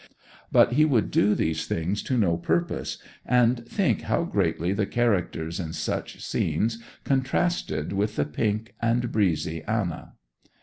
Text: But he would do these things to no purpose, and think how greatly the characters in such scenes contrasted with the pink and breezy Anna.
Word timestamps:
But 0.51 0.71
he 0.73 0.83
would 0.83 1.11
do 1.11 1.35
these 1.35 1.67
things 1.67 2.01
to 2.09 2.17
no 2.17 2.35
purpose, 2.35 2.97
and 3.23 3.63
think 3.67 4.01
how 4.01 4.23
greatly 4.23 4.73
the 4.73 4.87
characters 4.87 5.59
in 5.59 5.73
such 5.73 6.19
scenes 6.25 6.79
contrasted 7.03 7.93
with 7.93 8.15
the 8.15 8.25
pink 8.25 8.73
and 8.81 9.11
breezy 9.11 9.61
Anna. 9.65 10.13